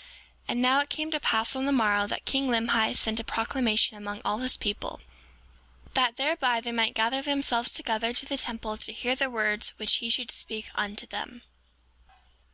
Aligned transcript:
7:17 0.00 0.06
And 0.48 0.62
now, 0.62 0.80
it 0.80 0.88
came 0.88 1.10
to 1.10 1.20
pass 1.20 1.54
on 1.54 1.66
the 1.66 1.72
morrow 1.72 2.06
that 2.06 2.24
king 2.24 2.48
Limhi 2.48 2.96
sent 2.96 3.20
a 3.20 3.24
proclamation 3.24 3.98
among 3.98 4.22
all 4.24 4.38
his 4.38 4.56
people, 4.56 5.02
that 5.92 6.16
thereby 6.16 6.62
they 6.62 6.72
might 6.72 6.94
gather 6.94 7.20
themselves 7.20 7.70
together 7.70 8.14
to 8.14 8.24
the 8.24 8.38
temple 8.38 8.78
to 8.78 8.94
hear 8.94 9.14
the 9.14 9.28
words 9.28 9.74
which 9.76 9.96
he 9.96 10.08
should 10.08 10.30
speak 10.30 10.70
unto 10.74 11.06
them. 11.06 11.42